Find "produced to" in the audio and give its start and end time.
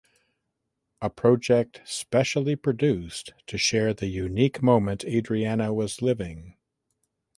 2.55-3.59